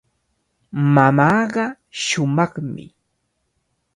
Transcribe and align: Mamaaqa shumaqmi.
Mamaaqa 0.93 1.63
shumaqmi. 2.03 2.85